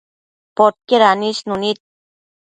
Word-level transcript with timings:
Podquied 0.57 1.03
anisnu 1.09 1.53
nid 1.61 1.77